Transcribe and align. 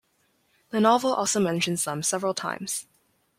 The 0.71 0.79
novel 0.79 1.13
also 1.13 1.39
mentions 1.39 1.83
them 1.83 2.01
several 2.01 2.33
times. 2.33 2.87